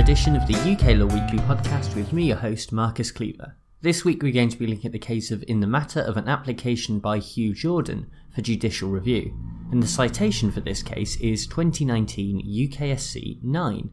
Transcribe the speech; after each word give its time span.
edition 0.00 0.34
of 0.34 0.46
the 0.46 0.54
UK 0.54 0.96
Law 0.96 1.04
Weekly 1.04 1.38
podcast 1.40 1.94
with 1.94 2.10
me, 2.10 2.28
your 2.28 2.38
host, 2.38 2.72
Marcus 2.72 3.10
Cleaver. 3.10 3.54
This 3.82 4.02
week 4.02 4.22
we're 4.22 4.32
going 4.32 4.48
to 4.48 4.56
be 4.56 4.66
looking 4.66 4.86
at 4.86 4.92
the 4.92 4.98
case 4.98 5.30
of 5.30 5.44
In 5.46 5.60
the 5.60 5.66
Matter 5.66 6.00
of 6.00 6.16
an 6.16 6.26
application 6.26 7.00
by 7.00 7.18
Hugh 7.18 7.52
Jordan 7.52 8.10
for 8.34 8.40
judicial 8.40 8.88
review, 8.88 9.38
and 9.70 9.82
the 9.82 9.86
citation 9.86 10.50
for 10.50 10.60
this 10.60 10.82
case 10.82 11.20
is 11.20 11.46
2019 11.46 12.40
UKSC 12.40 13.44
9. 13.44 13.90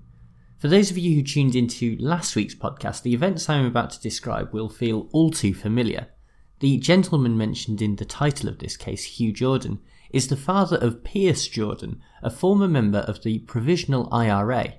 For 0.58 0.70
those 0.70 0.90
of 0.90 0.98
you 0.98 1.14
who 1.14 1.24
tuned 1.24 1.58
into 1.58 1.98
last 2.00 2.38
week's 2.38 2.56
podcast, 2.56 3.02
the 3.02 3.14
events 3.14 3.50
I'm 3.50 3.66
about 3.66 3.90
to 3.90 4.02
describe 4.02 4.54
will 4.54 4.70
feel 4.70 5.10
all 5.12 5.30
too 5.30 5.54
familiar. 5.54 6.08
The 6.62 6.78
gentleman 6.78 7.38
mentioned 7.38 7.82
in 7.82 7.98
the 7.98 8.06
title 8.06 8.48
of 8.48 8.60
this 8.60 8.78
case, 8.78 9.04
Hugh 9.04 9.34
Jordan, 9.34 9.80
is 10.10 10.30
the 10.30 10.38
father 10.38 10.78
of 10.78 11.04
Pearse 11.04 11.50
Jordan, 11.50 12.02
a 12.24 12.30
former 12.30 12.70
member 12.70 13.00
of 13.00 13.24
the 13.24 13.40
Provisional 13.40 14.08
IRA. 14.14 14.76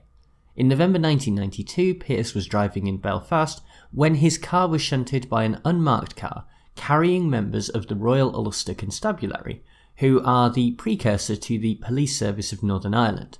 In 0.59 0.67
November 0.67 0.99
1992, 0.99 1.95
Pearse 1.95 2.35
was 2.35 2.49
driving 2.49 2.89
in 2.89 2.97
Belfast 2.97 3.63
when 3.93 4.17
his 4.17 4.39
car 4.39 4.67
was 4.67 4.83
shunted 4.83 5.29
by 5.29 5.45
an 5.45 5.61
unmarked 5.65 6.17
car 6.17 6.47
carrying 6.75 7.31
members 7.31 7.69
of 7.69 7.87
the 7.87 7.95
Royal 7.95 8.35
Ulster 8.35 8.75
Constabulary, 8.75 9.63
who 9.99 10.21
are 10.25 10.51
the 10.51 10.73
precursor 10.73 11.37
to 11.37 11.61
the 11.61 11.77
Police 11.77 12.19
Service 12.19 12.53
of 12.53 12.65
Northern 12.65 12.93
Ireland. 12.93 13.39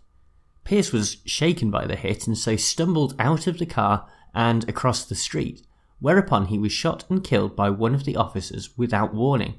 Pearse 0.63 0.93
was 0.93 1.17
shaken 1.25 1.73
by 1.73 1.87
the 1.87 1.97
hit 1.97 2.29
and 2.29 2.39
so 2.39 2.55
stumbled 2.55 3.17
out 3.19 3.49
of 3.49 3.59
the 3.59 3.67
car 3.67 4.07
and 4.33 4.69
across 4.69 5.05
the 5.05 5.17
street, 5.17 5.67
whereupon 5.99 6.47
he 6.47 6.59
was 6.59 6.71
shot 6.71 7.05
and 7.11 7.25
killed 7.25 7.57
by 7.57 7.69
one 7.69 7.97
of 7.97 8.05
the 8.05 8.15
officers 8.15 8.79
without 8.79 9.13
warning. 9.13 9.57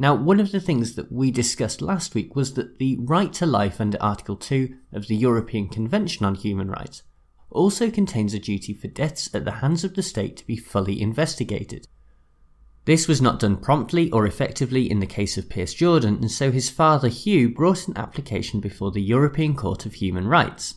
Now, 0.00 0.14
one 0.14 0.40
of 0.40 0.50
the 0.50 0.60
things 0.60 0.94
that 0.94 1.12
we 1.12 1.30
discussed 1.30 1.82
last 1.82 2.14
week 2.14 2.34
was 2.34 2.54
that 2.54 2.78
the 2.78 2.96
right 3.00 3.30
to 3.34 3.44
life 3.44 3.82
under 3.82 4.02
Article 4.02 4.34
2 4.34 4.74
of 4.94 5.08
the 5.08 5.14
European 5.14 5.68
Convention 5.68 6.24
on 6.24 6.36
Human 6.36 6.70
Rights 6.70 7.02
also 7.50 7.90
contains 7.90 8.32
a 8.32 8.38
duty 8.38 8.72
for 8.72 8.88
deaths 8.88 9.28
at 9.34 9.44
the 9.44 9.60
hands 9.60 9.84
of 9.84 9.96
the 9.96 10.02
state 10.02 10.38
to 10.38 10.46
be 10.46 10.56
fully 10.56 11.02
investigated. 11.02 11.86
This 12.86 13.06
was 13.06 13.20
not 13.20 13.40
done 13.40 13.58
promptly 13.58 14.10
or 14.10 14.26
effectively 14.26 14.90
in 14.90 15.00
the 15.00 15.06
case 15.06 15.36
of 15.36 15.50
Pearse 15.50 15.74
Jordan, 15.74 16.14
and 16.14 16.30
so 16.30 16.50
his 16.50 16.70
father 16.70 17.08
Hugh 17.08 17.50
brought 17.50 17.86
an 17.86 17.98
application 17.98 18.58
before 18.58 18.92
the 18.92 19.02
European 19.02 19.54
Court 19.54 19.84
of 19.84 19.92
Human 19.92 20.26
Rights. 20.26 20.76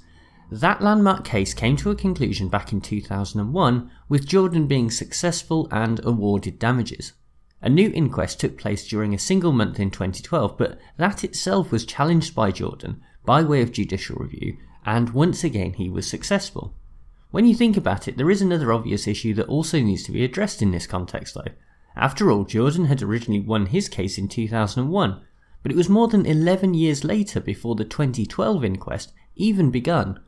That 0.51 0.81
landmark 0.81 1.23
case 1.23 1.53
came 1.53 1.77
to 1.77 1.91
a 1.91 1.95
conclusion 1.95 2.49
back 2.49 2.73
in 2.73 2.81
2001, 2.81 3.89
with 4.09 4.27
Jordan 4.27 4.67
being 4.67 4.91
successful 4.91 5.69
and 5.71 6.01
awarded 6.03 6.59
damages. 6.59 7.13
A 7.63 7.69
new 7.69 7.93
inquest 7.95 8.41
took 8.41 8.57
place 8.57 8.85
during 8.85 9.13
a 9.13 9.17
single 9.17 9.53
month 9.53 9.79
in 9.79 9.89
2012, 9.89 10.57
but 10.57 10.77
that 10.97 11.23
itself 11.23 11.71
was 11.71 11.85
challenged 11.85 12.35
by 12.35 12.51
Jordan 12.51 13.01
by 13.25 13.41
way 13.41 13.61
of 13.61 13.71
judicial 13.71 14.17
review, 14.17 14.57
and 14.85 15.11
once 15.11 15.45
again 15.45 15.71
he 15.71 15.89
was 15.89 16.05
successful. 16.05 16.75
When 17.31 17.45
you 17.45 17.55
think 17.55 17.77
about 17.77 18.09
it, 18.09 18.17
there 18.17 18.29
is 18.29 18.41
another 18.41 18.73
obvious 18.73 19.07
issue 19.07 19.33
that 19.35 19.47
also 19.47 19.79
needs 19.79 20.03
to 20.03 20.11
be 20.11 20.25
addressed 20.25 20.61
in 20.61 20.71
this 20.71 20.85
context, 20.85 21.35
though. 21.35 21.53
After 21.95 22.29
all, 22.29 22.43
Jordan 22.43 22.87
had 22.87 23.01
originally 23.01 23.39
won 23.39 23.67
his 23.67 23.87
case 23.87 24.17
in 24.17 24.27
2001, 24.27 25.21
but 25.61 25.71
it 25.71 25.77
was 25.77 25.87
more 25.87 26.09
than 26.09 26.25
11 26.25 26.73
years 26.73 27.05
later 27.05 27.39
before 27.39 27.75
the 27.75 27.85
2012 27.85 28.65
inquest 28.65 29.13
even 29.37 29.71
begun. 29.71 30.19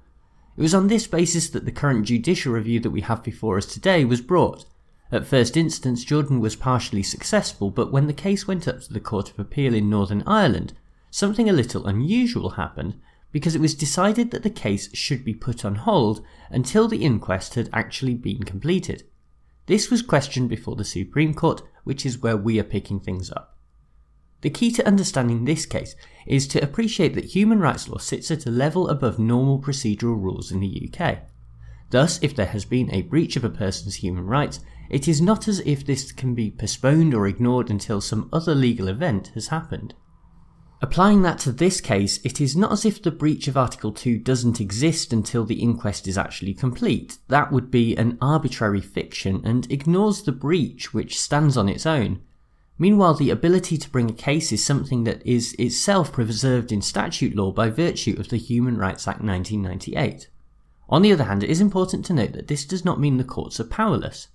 It 0.56 0.62
was 0.62 0.74
on 0.74 0.88
this 0.88 1.06
basis 1.06 1.50
that 1.50 1.66
the 1.66 1.74
current 1.74 2.06
judicial 2.06 2.54
review 2.54 2.80
that 2.80 2.92
we 2.92 3.02
have 3.02 3.24
before 3.24 3.58
us 3.58 3.66
today 3.66 4.06
was 4.06 4.22
brought, 4.22 4.64
at 5.12 5.28
first 5.28 5.56
instance, 5.56 6.04
Jordan 6.04 6.40
was 6.40 6.56
partially 6.56 7.04
successful, 7.04 7.70
but 7.70 7.92
when 7.92 8.08
the 8.08 8.14
case 8.14 8.48
went 8.48 8.68
up 8.68 8.82
to 8.82 8.94
the 8.94 9.00
Court 9.00 9.30
of 9.30 9.40
Appeal 9.40 9.74
in 9.74 9.90
Northern 9.90 10.24
Ireland, 10.26 10.74
something 11.12 11.50
a 11.50 11.54
little 11.54 11.86
unusual 11.86 12.52
happened 12.52 13.00
because 13.32 13.54
it 13.54 13.62
was 13.62 13.76
decided 13.76 14.32
that 14.32 14.44
the 14.44 14.50
case 14.50 14.96
should 14.96 15.24
be 15.24 15.34
put 15.34 15.64
on 15.64 15.76
hold 15.76 16.24
until 16.50 16.88
the 16.88 17.04
inquest 17.04 17.56
had 17.56 17.70
actually 17.72 18.16
been 18.16 18.44
completed. 18.44 19.04
This 19.68 19.92
was 19.92 20.02
questioned 20.02 20.50
before 20.50 20.76
the 20.76 20.86
Supreme 20.86 21.34
Court, 21.34 21.62
which 21.84 22.06
is 22.06 22.20
where 22.20 22.38
we 22.38 22.60
are 22.60 22.64
picking 22.64 23.00
things 23.00 23.32
up. 23.32 23.58
The 24.42 24.50
key 24.50 24.72
to 24.72 24.88
understanding 24.88 25.46
this 25.46 25.66
case 25.66 25.96
is 26.26 26.48
to 26.50 26.64
appreciate 26.64 27.14
that 27.16 27.36
human 27.36 27.60
rights 27.60 27.88
law 27.88 27.98
sits 27.98 28.30
at 28.32 28.46
a 28.46 28.52
level 28.52 28.88
above 28.90 29.20
normal 29.20 29.60
procedural 29.60 30.22
rules 30.22 30.52
in 30.52 30.60
the 30.60 30.90
UK. 30.94 31.20
Thus, 31.90 32.20
if 32.22 32.36
there 32.36 32.46
has 32.48 32.66
been 32.66 32.94
a 32.94 33.04
breach 33.04 33.36
of 33.36 33.44
a 33.44 33.50
person's 33.50 33.96
human 33.96 34.26
rights, 34.26 34.60
it 34.90 35.08
is 35.08 35.22
not 35.22 35.48
as 35.48 35.60
if 35.62 35.86
this 35.86 36.12
can 36.12 36.36
be 36.36 36.52
postponed 36.52 37.14
or 37.14 37.28
ignored 37.28 37.70
until 37.70 38.02
some 38.02 38.30
other 38.32 38.56
legal 38.56 38.88
event 38.88 39.32
has 39.34 39.48
happened. 39.48 39.94
Applying 40.82 41.22
that 41.22 41.40
to 41.40 41.52
this 41.52 41.82
case, 41.82 42.20
it 42.24 42.42
is 42.42 42.56
not 42.56 42.72
as 42.72 42.86
if 42.86 43.02
the 43.02 43.10
breach 43.10 43.48
of 43.48 43.58
Article 43.58 43.92
2 43.92 44.20
doesn't 44.20 44.60
exist 44.60 45.14
until 45.14 45.46
the 45.46 45.62
inquest 45.62 46.08
is 46.08 46.18
actually 46.18 46.54
complete. 46.54 47.18
That 47.30 47.52
would 47.52 47.72
be 47.72 47.96
an 47.96 48.18
arbitrary 48.22 48.82
fiction 48.82 49.42
and 49.46 49.72
ignores 49.72 50.22
the 50.22 50.32
breach 50.32 50.94
which 50.94 51.20
stands 51.20 51.58
on 51.58 51.70
its 51.70 51.86
own. 51.86 52.22
Meanwhile, 52.78 53.16
the 53.16 53.30
ability 53.30 53.78
to 53.78 53.90
bring 53.90 54.10
a 54.10 54.14
case 54.14 54.52
is 54.52 54.64
something 54.64 55.06
that 55.06 55.26
is 55.26 55.54
itself 55.58 56.12
preserved 56.12 56.74
in 56.74 56.82
statute 56.82 57.36
law 57.36 57.52
by 57.52 57.70
virtue 57.70 58.18
of 58.20 58.28
the 58.28 58.38
Human 58.38 58.78
Rights 58.78 59.08
Act 59.08 59.22
1998. 59.22 60.28
On 60.90 61.02
the 61.02 61.14
other 61.14 61.24
hand, 61.24 61.42
it 61.42 61.50
is 61.50 61.62
important 61.62 62.06
to 62.06 62.14
note 62.14 62.34
that 62.34 62.48
this 62.48 62.66
does 62.66 62.84
not 62.84 63.00
mean 63.00 63.16
the 63.18 63.24
courts 63.24 63.60
are 63.62 63.66
powerless. 63.66 64.28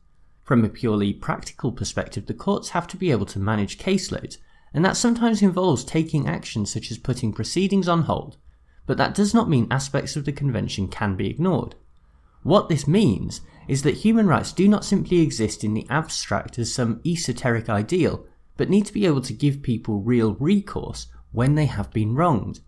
From 0.50 0.65
a 0.65 0.69
purely 0.69 1.12
practical 1.12 1.71
perspective, 1.71 2.27
the 2.27 2.34
courts 2.34 2.71
have 2.71 2.88
to 2.88 2.97
be 2.97 3.12
able 3.12 3.27
to 3.27 3.38
manage 3.38 3.78
caseloads, 3.78 4.38
and 4.75 4.84
that 4.84 4.97
sometimes 4.97 5.43
involves 5.43 5.84
taking 5.84 6.27
action 6.27 6.66
such 6.66 6.91
as 6.91 6.99
putting 6.99 7.33
proceedings 7.33 7.87
on 7.87 8.03
hold, 8.03 8.37
but 8.84 8.97
that 8.97 9.15
does 9.15 9.33
not 9.33 9.49
mean 9.49 9.69
aspects 9.71 10.16
of 10.16 10.25
the 10.25 10.33
convention 10.33 10.88
can 10.88 11.15
be 11.15 11.31
ignored. 11.31 11.77
What 12.43 12.69
this 12.69 12.88
means 12.88 13.43
is 13.69 13.83
that 13.83 13.99
human 13.99 14.27
rights 14.27 14.50
do 14.50 14.66
not 14.66 14.84
simply 14.84 15.21
exist 15.21 15.62
in 15.62 15.72
the 15.72 15.87
abstract 15.88 16.59
as 16.59 16.75
some 16.75 17.00
esoteric 17.06 17.69
ideal, 17.69 18.27
but 18.56 18.69
need 18.69 18.87
to 18.87 18.93
be 18.93 19.06
able 19.06 19.22
to 19.22 19.32
give 19.32 19.62
people 19.62 20.00
real 20.00 20.34
recourse 20.34 21.06
when 21.31 21.55
they 21.55 21.67
have 21.67 21.93
been 21.93 22.17
wronged. 22.17 22.59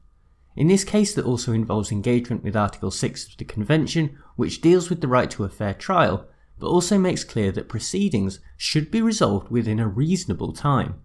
In 0.55 0.69
this 0.69 0.85
case, 0.85 1.15
that 1.15 1.25
also 1.25 1.53
involves 1.53 1.91
engagement 1.91 2.45
with 2.45 2.55
Article 2.55 2.93
6 2.93 3.27
of 3.27 3.39
the 3.39 3.45
Convention, 3.45 4.17
which 4.37 4.61
deals 4.61 4.89
with 4.89 5.01
the 5.01 5.09
right 5.09 5.33
to 5.33 5.43
a 5.43 5.49
fair 5.49 5.75
trial, 5.75 6.29
but 6.59 6.69
also 6.69 6.99
makes 6.99 7.25
clear 7.25 7.51
that 7.53 7.69
proceedings 7.69 8.41
should 8.57 8.91
be 8.91 9.03
resolved 9.03 9.51
within 9.51 9.81
a 9.81 9.89
reasonable 9.89 10.53
time. 10.53 11.01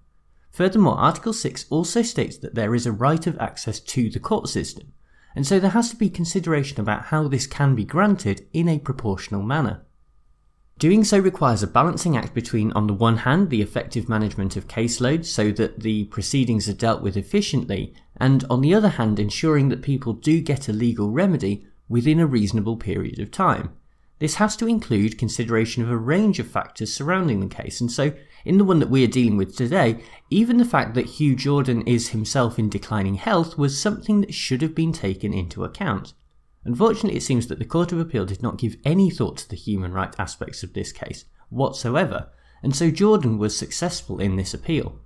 Furthermore, 0.51 0.97
Article 0.97 1.33
6 1.33 1.65
also 1.69 2.01
states 2.01 2.37
that 2.37 2.55
there 2.55 2.73
is 2.73 2.85
a 2.85 2.91
right 2.91 3.27
of 3.27 3.37
access 3.39 3.79
to 3.79 4.09
the 4.09 4.19
court 4.19 4.49
system, 4.49 4.93
and 5.35 5.45
so 5.45 5.59
there 5.59 5.71
has 5.71 5.89
to 5.91 5.95
be 5.95 6.09
consideration 6.09 6.79
about 6.79 7.05
how 7.05 7.27
this 7.27 7.45
can 7.45 7.75
be 7.75 7.85
granted 7.85 8.47
in 8.53 8.67
a 8.67 8.79
proportional 8.79 9.43
manner. 9.43 9.85
Doing 10.79 11.03
so 11.03 11.17
requires 11.17 11.63
a 11.63 11.67
balancing 11.67 12.15
act 12.15 12.35
between, 12.35 12.71
on 12.73 12.85
the 12.85 12.93
one 12.93 13.17
hand, 13.17 13.49
the 13.49 13.63
effective 13.63 14.07
management 14.07 14.55
of 14.55 14.67
caseloads 14.67 15.25
so 15.25 15.51
that 15.51 15.79
the 15.79 16.05
proceedings 16.05 16.69
are 16.69 16.73
dealt 16.73 17.01
with 17.01 17.17
efficiently, 17.17 17.95
and 18.17 18.43
on 18.47 18.61
the 18.61 18.75
other 18.75 18.89
hand, 18.89 19.19
ensuring 19.19 19.69
that 19.69 19.81
people 19.81 20.13
do 20.13 20.39
get 20.39 20.69
a 20.69 20.73
legal 20.73 21.09
remedy 21.09 21.65
within 21.89 22.19
a 22.19 22.27
reasonable 22.27 22.77
period 22.77 23.19
of 23.19 23.31
time. 23.31 23.71
This 24.19 24.35
has 24.35 24.55
to 24.57 24.67
include 24.67 25.19
consideration 25.19 25.83
of 25.83 25.91
a 25.91 25.97
range 25.97 26.39
of 26.39 26.47
factors 26.47 26.91
surrounding 26.93 27.39
the 27.39 27.55
case, 27.55 27.79
and 27.79 27.91
so 27.91 28.13
in 28.45 28.57
the 28.57 28.63
one 28.63 28.79
that 28.79 28.89
we 28.89 29.03
are 29.03 29.07
dealing 29.07 29.37
with 29.37 29.55
today, 29.55 30.01
even 30.31 30.57
the 30.57 30.65
fact 30.65 30.95
that 30.95 31.05
Hugh 31.05 31.35
Jordan 31.35 31.83
is 31.85 32.09
himself 32.09 32.57
in 32.57 32.69
declining 32.69 33.15
health 33.15 33.57
was 33.57 33.79
something 33.79 34.21
that 34.21 34.33
should 34.33 34.63
have 34.63 34.73
been 34.73 34.91
taken 34.91 35.33
into 35.33 35.63
account. 35.63 36.13
Unfortunately, 36.65 37.17
it 37.17 37.23
seems 37.23 37.47
that 37.47 37.59
the 37.59 37.65
Court 37.65 37.91
of 37.91 37.99
Appeal 37.99 38.25
did 38.25 38.41
not 38.41 38.57
give 38.57 38.77
any 38.83 39.11
thought 39.11 39.37
to 39.37 39.49
the 39.49 39.55
human 39.55 39.93
rights 39.93 40.15
aspects 40.17 40.63
of 40.63 40.73
this 40.73 40.91
case 40.91 41.25
whatsoever, 41.49 42.29
and 42.63 42.75
so 42.75 42.89
Jordan 42.89 43.37
was 43.37 43.55
successful 43.55 44.19
in 44.19 44.35
this 44.35 44.53
appeal. 44.53 44.99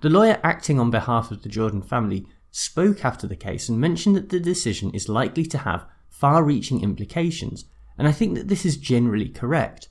The 0.00 0.08
lawyer 0.08 0.40
acting 0.42 0.80
on 0.80 0.90
behalf 0.90 1.30
of 1.30 1.42
the 1.42 1.50
Jordan 1.50 1.82
family 1.82 2.26
spoke 2.50 3.04
after 3.04 3.26
the 3.26 3.36
case 3.36 3.68
and 3.68 3.78
mentioned 3.78 4.16
that 4.16 4.30
the 4.30 4.40
decision 4.40 4.90
is 4.92 5.08
likely 5.08 5.44
to 5.44 5.58
have 5.58 5.84
far 6.08 6.42
reaching 6.42 6.82
implications 6.82 7.66
and 7.98 8.08
I 8.08 8.12
think 8.12 8.34
that 8.34 8.48
this 8.48 8.64
is 8.64 8.76
generally 8.76 9.28
correct. 9.28 9.88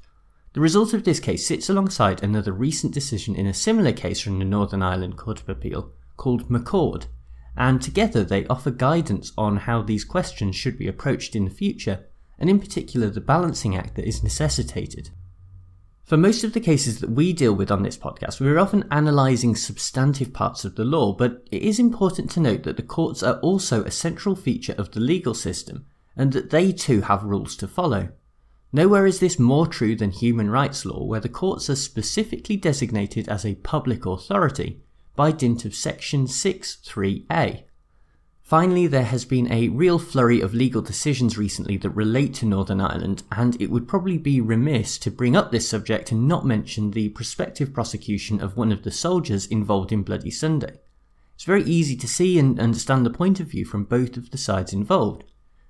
The 0.53 0.61
result 0.61 0.93
of 0.93 1.03
this 1.03 1.19
case 1.19 1.45
sits 1.45 1.69
alongside 1.69 2.23
another 2.23 2.51
recent 2.51 2.93
decision 2.93 3.35
in 3.35 3.45
a 3.45 3.53
similar 3.53 3.93
case 3.93 4.19
from 4.19 4.39
the 4.39 4.45
Northern 4.45 4.81
Ireland 4.81 5.15
Court 5.15 5.39
of 5.39 5.47
Appeal 5.47 5.91
called 6.17 6.49
McCord, 6.49 7.05
and 7.55 7.81
together 7.81 8.23
they 8.23 8.47
offer 8.47 8.71
guidance 8.71 9.31
on 9.37 9.57
how 9.57 9.81
these 9.81 10.03
questions 10.03 10.55
should 10.55 10.77
be 10.77 10.87
approached 10.87 11.35
in 11.35 11.45
the 11.45 11.51
future, 11.51 12.07
and 12.39 12.49
in 12.49 12.59
particular 12.59 13.09
the 13.09 13.21
balancing 13.21 13.75
act 13.75 13.95
that 13.95 14.07
is 14.07 14.23
necessitated. 14.23 15.11
For 16.03 16.17
most 16.17 16.43
of 16.43 16.53
the 16.53 16.59
cases 16.59 17.01
that 17.01 17.11
we 17.11 17.33
deal 17.33 17.53
with 17.53 17.69
on 17.69 17.83
this 17.83 17.97
podcast, 17.97 18.41
we're 18.41 18.57
often 18.57 18.87
analysing 18.89 19.55
substantive 19.55 20.33
parts 20.33 20.65
of 20.65 20.75
the 20.75 20.83
law, 20.83 21.13
but 21.13 21.47
it 21.51 21.61
is 21.61 21.77
important 21.77 22.31
to 22.31 22.39
note 22.39 22.63
that 22.63 22.77
the 22.77 22.81
courts 22.81 23.21
are 23.21 23.39
also 23.41 23.83
a 23.83 23.91
central 23.91 24.35
feature 24.35 24.73
of 24.79 24.89
the 24.91 24.99
legal 24.99 25.35
system 25.35 25.85
and 26.15 26.33
that 26.33 26.49
they 26.49 26.71
too 26.71 27.01
have 27.01 27.23
rules 27.23 27.55
to 27.57 27.67
follow. 27.67 28.09
Nowhere 28.71 29.07
is 29.07 29.19
this 29.19 29.39
more 29.39 29.65
true 29.65 29.95
than 29.95 30.11
human 30.11 30.49
rights 30.49 30.85
law, 30.85 31.03
where 31.03 31.19
the 31.19 31.29
courts 31.29 31.69
are 31.69 31.75
specifically 31.75 32.55
designated 32.55 33.27
as 33.27 33.45
a 33.45 33.55
public 33.55 34.05
authority 34.05 34.81
by 35.15 35.31
dint 35.31 35.65
of 35.65 35.73
section 35.73 36.27
6.3a. 36.27 37.63
Finally, 38.49 38.87
there 38.87 39.03
has 39.03 39.25
been 39.25 39.51
a 39.51 39.69
real 39.69 39.99
flurry 39.99 40.41
of 40.41 40.55
legal 40.55 40.81
decisions 40.81 41.37
recently 41.37 41.77
that 41.77 41.89
relate 41.91 42.33
to 42.33 42.47
Northern 42.47 42.81
Ireland, 42.81 43.21
and 43.31 43.59
it 43.61 43.69
would 43.69 43.87
probably 43.87 44.17
be 44.17 44.41
remiss 44.41 44.97
to 44.99 45.11
bring 45.11 45.35
up 45.35 45.51
this 45.51 45.69
subject 45.69 46.11
and 46.11 46.27
not 46.27 46.47
mention 46.47 46.91
the 46.91 47.09
prospective 47.09 47.73
prosecution 47.73 48.41
of 48.41 48.57
one 48.57 48.71
of 48.71 48.81
the 48.81 48.91
soldiers 48.91 49.45
involved 49.45 49.91
in 49.91 50.01
Bloody 50.01 50.31
Sunday. 50.31 50.79
It's 51.35 51.43
very 51.43 51.63
easy 51.63 51.95
to 51.97 52.07
see 52.07 52.39
and 52.39 52.59
understand 52.59 53.05
the 53.05 53.11
point 53.11 53.39
of 53.39 53.47
view 53.47 53.65
from 53.65 53.83
both 53.83 54.17
of 54.17 54.31
the 54.31 54.37
sides 54.37 54.73
involved. 54.73 55.25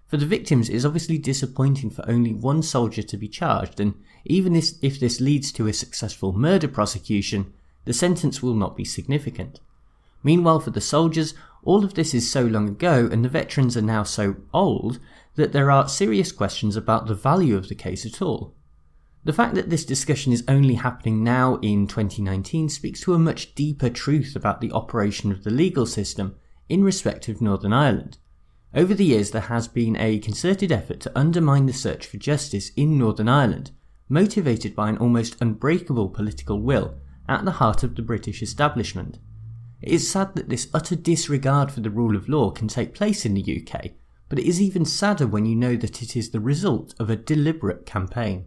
For 0.09 0.17
the 0.17 0.25
victims, 0.25 0.69
it 0.69 0.75
is 0.75 0.87
obviously 0.87 1.19
disappointing 1.19 1.91
for 1.91 2.03
only 2.09 2.33
one 2.33 2.63
soldier 2.63 3.03
to 3.03 3.15
be 3.15 3.27
charged, 3.27 3.79
and 3.79 3.93
even 4.25 4.55
if 4.55 4.99
this 4.99 5.21
leads 5.21 5.51
to 5.51 5.67
a 5.67 5.73
successful 5.73 6.33
murder 6.33 6.67
prosecution, 6.67 7.53
the 7.85 7.93
sentence 7.93 8.41
will 8.41 8.55
not 8.55 8.75
be 8.75 8.83
significant. 8.83 9.59
Meanwhile, 10.23 10.61
for 10.61 10.71
the 10.71 10.81
soldiers, 10.81 11.35
all 11.63 11.85
of 11.85 11.93
this 11.93 12.15
is 12.15 12.29
so 12.29 12.43
long 12.43 12.67
ago 12.67 13.07
and 13.11 13.23
the 13.23 13.29
veterans 13.29 13.77
are 13.77 13.83
now 13.83 14.01
so 14.01 14.37
old 14.51 14.99
that 15.35 15.51
there 15.51 15.69
are 15.69 15.87
serious 15.87 16.31
questions 16.31 16.75
about 16.75 17.05
the 17.05 17.13
value 17.13 17.55
of 17.55 17.69
the 17.69 17.75
case 17.75 18.03
at 18.03 18.21
all. 18.21 18.55
The 19.23 19.33
fact 19.33 19.53
that 19.55 19.69
this 19.69 19.85
discussion 19.85 20.33
is 20.33 20.43
only 20.47 20.75
happening 20.75 21.23
now 21.23 21.57
in 21.57 21.85
2019 21.85 22.69
speaks 22.69 23.01
to 23.01 23.13
a 23.13 23.19
much 23.19 23.53
deeper 23.53 23.89
truth 23.89 24.35
about 24.35 24.59
the 24.59 24.71
operation 24.71 25.31
of 25.31 25.43
the 25.43 25.51
legal 25.51 25.85
system 25.85 26.35
in 26.67 26.83
respect 26.83 27.29
of 27.29 27.41
Northern 27.41 27.73
Ireland. 27.73 28.17
Over 28.73 28.93
the 28.93 29.05
years, 29.05 29.31
there 29.31 29.41
has 29.41 29.67
been 29.67 29.95
a 29.97 30.19
concerted 30.19 30.71
effort 30.71 30.99
to 31.01 31.17
undermine 31.17 31.65
the 31.65 31.73
search 31.73 32.05
for 32.05 32.17
justice 32.17 32.71
in 32.75 32.97
Northern 32.97 33.27
Ireland, 33.27 33.71
motivated 34.07 34.75
by 34.75 34.89
an 34.89 34.97
almost 34.97 35.41
unbreakable 35.41 36.09
political 36.09 36.61
will 36.61 36.95
at 37.27 37.45
the 37.45 37.51
heart 37.51 37.81
of 37.81 37.95
the 37.95 38.03
British 38.03 38.43
establishment. 38.43 39.17
It 39.81 39.91
is 39.91 40.09
sad 40.09 40.35
that 40.35 40.49
this 40.49 40.67
utter 40.73 40.95
disregard 40.95 41.71
for 41.71 41.79
the 41.79 41.89
rule 41.89 42.15
of 42.15 42.29
law 42.29 42.51
can 42.51 42.67
take 42.67 42.93
place 42.93 43.25
in 43.25 43.33
the 43.33 43.41
UK, 43.65 43.91
but 44.27 44.37
it 44.37 44.45
is 44.45 44.61
even 44.61 44.85
sadder 44.85 45.25
when 45.25 45.45
you 45.45 45.55
know 45.55 45.75
that 45.75 46.03
it 46.03 46.15
is 46.15 46.29
the 46.29 46.39
result 46.39 46.93
of 46.99 47.09
a 47.09 47.15
deliberate 47.15 47.87
campaign. 47.87 48.45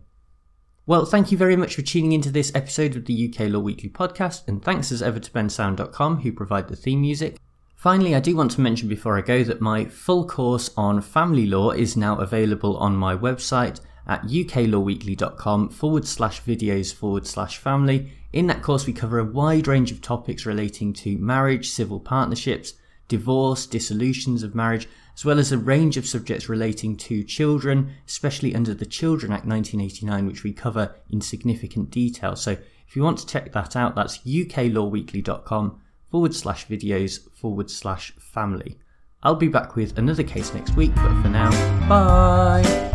Well, 0.87 1.05
thank 1.05 1.33
you 1.33 1.39
very 1.39 1.57
much 1.57 1.75
for 1.75 1.83
tuning 1.83 2.13
into 2.13 2.31
this 2.31 2.53
episode 2.55 2.95
of 2.95 3.07
the 3.07 3.29
UK 3.29 3.49
Law 3.49 3.61
Weekly 3.61 3.89
podcast, 3.89 4.47
and 4.47 4.63
thanks 4.63 4.93
as 4.93 5.03
ever 5.03 5.19
to 5.19 5.31
bensound.com 5.31 6.21
who 6.21 6.33
provide 6.33 6.69
the 6.69 6.77
theme 6.77 7.01
music. 7.01 7.39
Finally, 7.83 8.15
I 8.15 8.21
do 8.21 8.37
want 8.37 8.53
to 8.53 8.61
mention 8.61 8.89
before 8.89 9.19
I 9.19 9.23
go 9.23 9.43
that 9.43 9.61
my 9.61 9.87
full 9.87 10.25
course 10.25 10.71
on 10.77 11.01
family 11.01 11.47
law 11.47 11.73
is 11.73 11.97
now 11.97 12.17
available 12.19 12.77
on 12.77 12.95
my 12.95 13.17
website 13.17 13.81
at 14.07 14.23
uklawweekly.com 14.23 15.69
forward 15.71 16.07
slash 16.07 16.41
videos 16.45 16.95
forward 16.95 17.27
slash 17.27 17.59
family. 17.59 18.13
In 18.33 18.47
that 18.47 18.63
course, 18.63 18.87
we 18.87 18.93
cover 18.93 19.19
a 19.19 19.25
wide 19.25 19.67
range 19.67 19.91
of 19.91 20.01
topics 20.01 20.47
relating 20.47 20.93
to 20.93 21.19
marriage, 21.19 21.71
civil 21.71 21.99
partnerships, 21.99 22.75
divorce, 23.09 23.67
dissolutions 23.67 24.45
of 24.45 24.55
marriage, 24.55 24.89
as 25.17 25.25
well 25.25 25.41
as 25.41 25.51
a 25.51 25.59
range 25.59 25.97
of 25.97 26.07
subjects 26.07 26.49
relating 26.49 26.97
to 26.99 27.25
children, 27.25 27.95
especially 28.07 28.55
under 28.55 28.75
the 28.75 28.87
Children 28.87 29.33
Act 29.33 29.45
1989, 29.45 30.25
which 30.29 30.45
we 30.45 30.53
cover 30.53 30.95
in 31.11 31.21
significant 31.21 31.91
detail. 31.91 32.37
So 32.37 32.53
if 32.87 32.95
you 32.95 33.03
want 33.03 33.19
to 33.19 33.27
check 33.27 33.51
that 33.51 33.75
out, 33.75 33.97
that's 33.97 34.19
uklawweekly.com 34.19 35.81
forward 36.13 36.35
slash 36.35 36.69
videos 36.69 37.29
forward 37.33 37.71
slash 37.71 38.13
family. 38.19 38.79
I'll 39.23 39.35
be 39.35 39.49
back 39.49 39.77
with 39.77 39.97
another 39.99 40.23
case 40.23 40.53
next 40.53 40.77
week, 40.77 40.95
but 40.95 41.23
for 41.23 41.29
now, 41.29 41.51
bye! 41.89 42.92